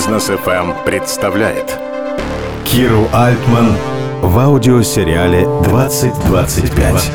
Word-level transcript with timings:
Бизнес 0.00 0.30
FM 0.30 0.82
представляет 0.86 1.78
Киру 2.64 3.06
Альтман 3.12 3.76
в 4.22 4.38
аудиосериале 4.38 5.46
2025. 5.64 7.12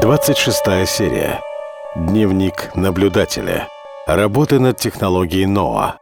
26 0.00 0.88
серия. 0.88 1.40
Дневник 1.94 2.72
наблюдателя. 2.74 3.68
Работы 4.08 4.58
над 4.58 4.76
технологией 4.76 5.46
НОА. 5.46 6.00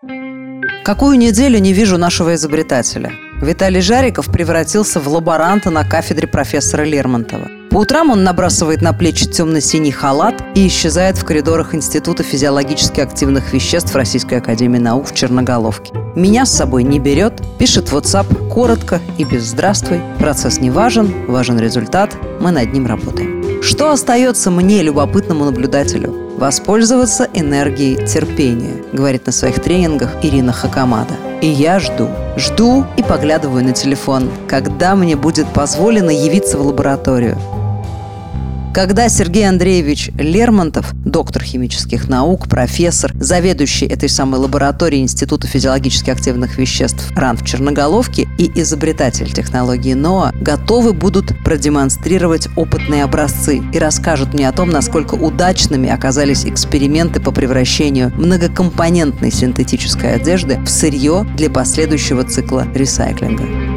Какую 0.82 1.18
неделю 1.18 1.58
не 1.58 1.74
вижу 1.74 1.98
нашего 1.98 2.36
изобретателя? 2.36 3.12
Виталий 3.42 3.82
Жариков 3.82 4.32
превратился 4.32 4.98
в 4.98 5.08
лаборанта 5.08 5.68
на 5.68 5.86
кафедре 5.86 6.26
профессора 6.26 6.84
Лермонтова. 6.84 7.48
По 7.74 7.78
утрам 7.78 8.08
он 8.10 8.22
набрасывает 8.22 8.82
на 8.82 8.92
плечи 8.92 9.28
темно-синий 9.28 9.90
халат 9.90 10.40
и 10.54 10.68
исчезает 10.68 11.18
в 11.18 11.24
коридорах 11.24 11.74
Института 11.74 12.22
физиологически 12.22 13.00
активных 13.00 13.52
веществ 13.52 13.96
Российской 13.96 14.38
Академии 14.38 14.78
Наук 14.78 15.08
в 15.08 15.14
Черноголовке. 15.16 15.92
Меня 16.14 16.46
с 16.46 16.52
собой 16.52 16.84
не 16.84 17.00
берет, 17.00 17.42
пишет 17.58 17.90
WhatsApp 17.90 18.48
коротко 18.48 19.00
и 19.18 19.24
без 19.24 19.42
«здравствуй». 19.46 20.00
Процесс 20.20 20.60
не 20.60 20.70
важен, 20.70 21.26
важен 21.26 21.58
результат, 21.58 22.16
мы 22.38 22.52
над 22.52 22.72
ним 22.72 22.86
работаем. 22.86 23.60
Что 23.60 23.90
остается 23.90 24.52
мне, 24.52 24.80
любопытному 24.80 25.44
наблюдателю? 25.44 26.14
Воспользоваться 26.38 27.28
энергией 27.34 28.06
терпения, 28.06 28.84
говорит 28.92 29.26
на 29.26 29.32
своих 29.32 29.60
тренингах 29.60 30.10
Ирина 30.22 30.52
Хакамада. 30.52 31.14
И 31.42 31.48
я 31.48 31.80
жду. 31.80 32.08
Жду 32.36 32.86
и 32.96 33.02
поглядываю 33.02 33.64
на 33.64 33.72
телефон, 33.72 34.30
когда 34.46 34.94
мне 34.94 35.16
будет 35.16 35.52
позволено 35.52 36.10
явиться 36.10 36.56
в 36.56 36.64
лабораторию. 36.64 37.36
Когда 38.74 39.08
Сергей 39.08 39.48
Андреевич 39.48 40.10
Лермонтов, 40.18 40.94
доктор 41.04 41.44
химических 41.44 42.08
наук, 42.08 42.48
профессор, 42.48 43.12
заведующий 43.14 43.86
этой 43.86 44.08
самой 44.08 44.40
лабораторией 44.40 45.04
Института 45.04 45.46
физиологически 45.46 46.10
активных 46.10 46.58
веществ 46.58 47.12
РАН 47.14 47.36
в 47.36 47.46
Черноголовке 47.46 48.26
и 48.36 48.50
изобретатель 48.60 49.32
технологии 49.32 49.94
НОА, 49.94 50.32
готовы 50.40 50.92
будут 50.92 51.26
продемонстрировать 51.44 52.48
опытные 52.56 53.04
образцы 53.04 53.62
и 53.72 53.78
расскажут 53.78 54.34
мне 54.34 54.48
о 54.48 54.52
том, 54.52 54.70
насколько 54.70 55.14
удачными 55.14 55.88
оказались 55.88 56.44
эксперименты 56.44 57.20
по 57.20 57.30
превращению 57.30 58.12
многокомпонентной 58.16 59.30
синтетической 59.30 60.16
одежды 60.16 60.58
в 60.58 60.66
сырье 60.66 61.24
для 61.36 61.48
последующего 61.48 62.24
цикла 62.24 62.66
ресайклинга. 62.74 63.73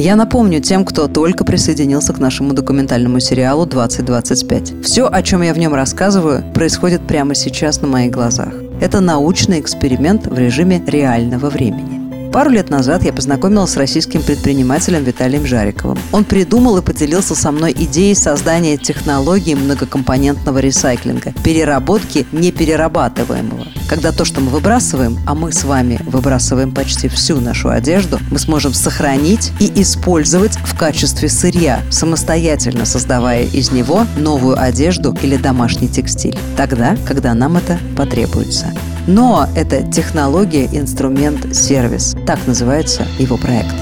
Я 0.00 0.14
напомню 0.14 0.60
тем, 0.60 0.84
кто 0.84 1.08
только 1.08 1.44
присоединился 1.44 2.12
к 2.12 2.20
нашему 2.20 2.54
документальному 2.54 3.18
сериалу 3.18 3.66
«2025». 3.66 4.84
Все, 4.84 5.08
о 5.08 5.22
чем 5.24 5.42
я 5.42 5.52
в 5.52 5.58
нем 5.58 5.74
рассказываю, 5.74 6.44
происходит 6.54 7.04
прямо 7.04 7.34
сейчас 7.34 7.80
на 7.82 7.88
моих 7.88 8.12
глазах. 8.12 8.54
Это 8.80 9.00
научный 9.00 9.58
эксперимент 9.58 10.28
в 10.28 10.38
режиме 10.38 10.80
реального 10.86 11.50
времени. 11.50 11.97
Пару 12.32 12.50
лет 12.50 12.68
назад 12.68 13.04
я 13.04 13.12
познакомилась 13.12 13.70
с 13.70 13.76
российским 13.76 14.22
предпринимателем 14.22 15.02
Виталием 15.02 15.46
Жариковым. 15.46 15.98
Он 16.12 16.24
придумал 16.24 16.76
и 16.76 16.82
поделился 16.82 17.34
со 17.34 17.50
мной 17.50 17.72
идеей 17.72 18.14
создания 18.14 18.76
технологии 18.76 19.54
многокомпонентного 19.54 20.58
ресайклинга, 20.58 21.32
переработки 21.42 22.26
неперерабатываемого. 22.32 23.66
Когда 23.88 24.12
то, 24.12 24.26
что 24.26 24.42
мы 24.42 24.50
выбрасываем, 24.50 25.18
а 25.26 25.34
мы 25.34 25.52
с 25.52 25.64
вами 25.64 25.98
выбрасываем 26.04 26.72
почти 26.72 27.08
всю 27.08 27.40
нашу 27.40 27.70
одежду, 27.70 28.18
мы 28.30 28.38
сможем 28.38 28.74
сохранить 28.74 29.52
и 29.58 29.72
использовать 29.80 30.56
в 30.58 30.78
качестве 30.78 31.30
сырья, 31.30 31.80
самостоятельно 31.90 32.84
создавая 32.84 33.44
из 33.44 33.72
него 33.72 34.06
новую 34.18 34.60
одежду 34.60 35.16
или 35.22 35.36
домашний 35.36 35.88
текстиль. 35.88 36.38
Тогда, 36.56 36.96
когда 37.06 37.32
нам 37.32 37.56
это 37.56 37.78
потребуется. 37.96 38.74
Но 39.08 39.48
это 39.56 39.82
технология, 39.90 40.66
инструмент, 40.66 41.56
сервис. 41.56 42.14
Так 42.26 42.46
называется 42.46 43.06
его 43.18 43.38
проект. 43.38 43.74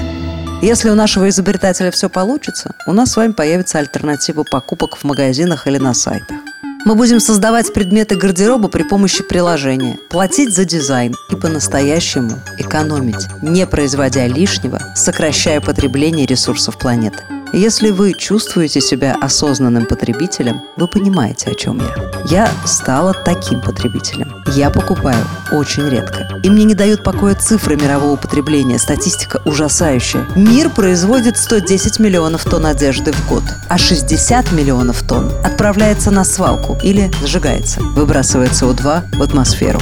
Если 0.61 0.89
у 0.89 0.95
нашего 0.95 1.27
изобретателя 1.27 1.91
все 1.91 2.07
получится, 2.07 2.73
у 2.87 2.93
нас 2.93 3.11
с 3.11 3.17
вами 3.17 3.33
появится 3.33 3.79
альтернатива 3.79 4.45
покупок 4.49 4.95
в 4.95 5.03
магазинах 5.03 5.67
или 5.67 5.79
на 5.79 5.93
сайтах. 5.93 6.37
Мы 6.85 6.95
будем 6.95 7.19
создавать 7.19 7.73
предметы 7.73 8.15
гардероба 8.15 8.69
при 8.69 8.83
помощи 8.83 9.21
приложения, 9.21 9.97
платить 10.09 10.55
за 10.55 10.63
дизайн 10.63 11.13
и 11.29 11.35
по-настоящему 11.35 12.39
экономить, 12.57 13.27
не 13.41 13.67
производя 13.67 14.27
лишнего, 14.27 14.79
сокращая 14.95 15.59
потребление 15.59 16.25
ресурсов 16.25 16.77
планеты. 16.77 17.21
Если 17.53 17.91
вы 17.91 18.13
чувствуете 18.13 18.81
себя 18.81 19.15
осознанным 19.21 19.85
потребителем, 19.85 20.61
вы 20.75 20.87
понимаете, 20.87 21.51
о 21.51 21.55
чем 21.55 21.79
я. 21.79 22.11
Я 22.25 22.49
стала 22.65 23.13
таким 23.13 23.61
потребителем. 23.61 24.43
Я 24.55 24.69
покупаю 24.69 25.25
очень 25.51 25.87
редко. 25.87 26.27
И 26.43 26.49
мне 26.49 26.65
не 26.65 26.75
дают 26.75 27.03
покоя 27.03 27.35
цифры 27.35 27.75
мирового 27.77 28.17
потребления. 28.17 28.77
Статистика 28.79 29.41
ужасающая. 29.45 30.25
Мир 30.35 30.69
производит 30.69 31.37
110 31.37 31.99
миллионов 31.99 32.43
тонн 32.43 32.65
одежды 32.65 33.13
в 33.13 33.29
год, 33.29 33.43
а 33.69 33.77
60 33.77 34.51
миллионов 34.51 35.07
тонн 35.07 35.31
отправляется 35.43 36.11
на 36.11 36.25
свалку 36.25 36.77
или 36.83 37.09
сжигается, 37.23 37.81
выбрасывая 37.81 38.47
СО2 38.47 39.17
в 39.17 39.21
атмосферу. 39.21 39.79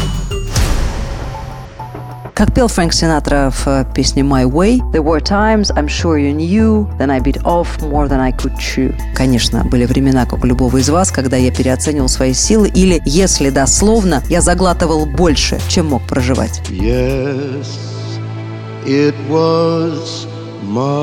Как 2.36 2.54
пел 2.54 2.68
Фрэнк 2.68 2.92
Синатра 2.92 3.50
в 3.50 3.88
песне 3.96 4.22
«My 4.22 4.44
Way», 4.44 4.82
«There 4.92 5.02
were 5.02 5.22
times 5.22 5.72
I'm 5.74 5.88
sure 5.88 6.18
you 6.18 6.34
knew, 6.34 6.86
then 6.98 7.10
I 7.10 7.22
bit 7.22 7.42
off 7.46 7.80
more 7.80 8.10
than 8.10 8.20
I 8.20 8.34
could 8.34 8.58
chew». 8.58 8.94
Конечно, 9.16 9.64
были 9.64 9.86
времена, 9.86 10.26
как 10.26 10.44
у 10.44 10.48
любого 10.48 10.76
из 10.76 10.90
вас, 10.90 11.12
когда 11.12 11.38
я 11.38 11.50
переоценивал 11.50 12.10
свои 12.10 12.34
силы 12.34 12.68
или, 12.68 13.02
если 13.06 13.50
дословно, 13.52 14.22
я 14.28 14.42
заглатывал 14.42 15.06
больше, 15.06 15.62
чем 15.70 15.86
мог 15.86 16.06
проживать. 16.08 16.62
Yes, 16.70 17.68
it 18.86 19.16
was 19.30 20.28
my 20.62 20.96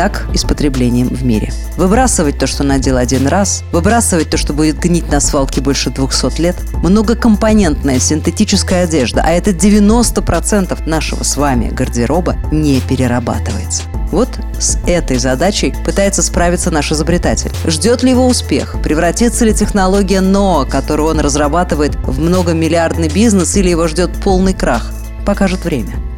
так 0.00 0.28
и 0.32 0.38
с 0.38 0.44
потреблением 0.44 1.08
в 1.08 1.26
мире. 1.26 1.52
Выбрасывать 1.76 2.38
то, 2.38 2.46
что 2.46 2.64
надел 2.64 2.96
один 2.96 3.26
раз, 3.26 3.64
выбрасывать 3.70 4.30
то, 4.30 4.38
что 4.38 4.54
будет 4.54 4.78
гнить 4.78 5.12
на 5.12 5.20
свалке 5.20 5.60
больше 5.60 5.90
200 5.90 6.40
лет, 6.40 6.56
многокомпонентная 6.82 7.98
синтетическая 7.98 8.84
одежда, 8.84 9.22
а 9.22 9.30
это 9.30 9.50
90% 9.50 10.88
нашего 10.88 11.22
с 11.22 11.36
вами 11.36 11.68
гардероба 11.68 12.36
не 12.50 12.80
перерабатывается. 12.80 13.82
Вот 14.10 14.30
с 14.58 14.78
этой 14.86 15.18
задачей 15.18 15.74
пытается 15.84 16.22
справиться 16.22 16.70
наш 16.70 16.90
изобретатель. 16.90 17.52
Ждет 17.66 18.02
ли 18.02 18.12
его 18.12 18.26
успех? 18.26 18.76
Превратится 18.82 19.44
ли 19.44 19.52
технология 19.52 20.22
НОА, 20.22 20.64
которую 20.64 21.10
он 21.10 21.20
разрабатывает, 21.20 21.94
в 21.96 22.18
многомиллиардный 22.18 23.10
бизнес 23.10 23.54
или 23.54 23.68
его 23.68 23.86
ждет 23.86 24.12
полный 24.24 24.54
крах? 24.54 24.92
Покажет 25.26 25.62
время. 25.66 26.09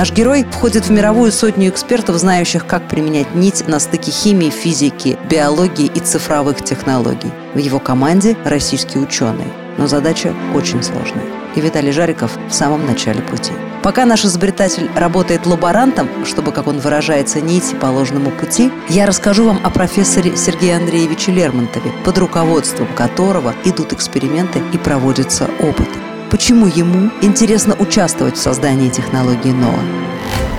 Наш 0.00 0.12
герой 0.12 0.46
входит 0.50 0.86
в 0.86 0.90
мировую 0.90 1.30
сотню 1.30 1.68
экспертов, 1.68 2.16
знающих, 2.16 2.66
как 2.66 2.88
применять 2.88 3.34
нить 3.34 3.68
на 3.68 3.78
стыке 3.78 4.10
химии, 4.10 4.48
физики, 4.48 5.18
биологии 5.28 5.90
и 5.94 6.00
цифровых 6.00 6.64
технологий. 6.64 7.30
В 7.52 7.58
его 7.58 7.78
команде 7.78 8.34
российские 8.46 9.02
ученые. 9.02 9.48
Но 9.76 9.88
задача 9.88 10.32
очень 10.54 10.82
сложная. 10.82 11.26
И 11.54 11.60
Виталий 11.60 11.92
Жариков 11.92 12.32
в 12.48 12.54
самом 12.54 12.86
начале 12.86 13.20
пути. 13.20 13.52
Пока 13.82 14.06
наш 14.06 14.24
изобретатель 14.24 14.88
работает 14.96 15.44
лаборантом, 15.44 16.08
чтобы, 16.24 16.50
как 16.50 16.66
он 16.66 16.78
выражается, 16.78 17.42
не 17.42 17.58
идти 17.58 17.74
по 17.74 17.88
ложному 17.88 18.30
пути, 18.30 18.72
я 18.88 19.04
расскажу 19.04 19.44
вам 19.44 19.60
о 19.62 19.68
профессоре 19.68 20.34
Сергее 20.34 20.76
Андреевиче 20.76 21.30
Лермонтове, 21.32 21.92
под 22.06 22.16
руководством 22.16 22.88
которого 22.96 23.54
идут 23.66 23.92
эксперименты 23.92 24.62
и 24.72 24.78
проводятся 24.78 25.50
опыты. 25.60 26.09
Почему 26.30 26.66
ему 26.66 27.10
интересно 27.22 27.74
участвовать 27.74 28.36
в 28.36 28.40
создании 28.40 28.88
технологии 28.88 29.50
НОА? 29.50 29.80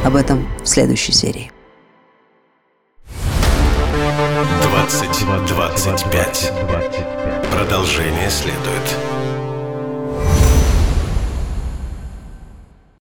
Об 0.03 0.15
этом 0.15 0.45
в 0.61 0.67
следующей 0.67 1.13
серии. 1.13 1.51
2025. 5.47 6.51
Продолжение 7.51 8.29
следует. 8.29 9.40